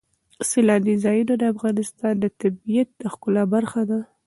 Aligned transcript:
سیلاني 0.49 0.95
ځایونه 1.03 1.33
د 1.37 1.43
افغانستان 1.53 2.13
د 2.19 2.25
طبیعت 2.41 2.89
د 3.01 3.03
ښکلا 3.13 3.43
برخه 3.53 3.81
ده. 3.89 3.99